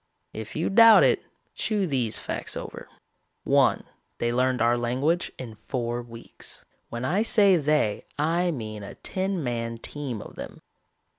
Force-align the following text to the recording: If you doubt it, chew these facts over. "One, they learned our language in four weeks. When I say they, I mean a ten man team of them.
If 0.33 0.55
you 0.55 0.71
doubt 0.71 1.03
it, 1.03 1.21
chew 1.53 1.85
these 1.85 2.17
facts 2.17 2.57
over. 2.57 2.89
"One, 3.43 3.83
they 4.17 4.33
learned 4.33 4.59
our 4.59 4.75
language 4.75 5.31
in 5.37 5.53
four 5.53 6.01
weeks. 6.01 6.65
When 6.89 7.05
I 7.05 7.21
say 7.21 7.55
they, 7.55 8.05
I 8.17 8.49
mean 8.49 8.81
a 8.81 8.95
ten 8.95 9.43
man 9.43 9.77
team 9.77 10.19
of 10.19 10.33
them. 10.33 10.63